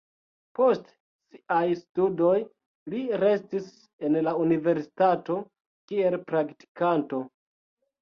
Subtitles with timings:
[0.59, 0.87] Post
[1.33, 2.39] siaj studoj
[2.95, 3.69] li restis
[4.09, 7.27] en la universitato kiel praktikanto.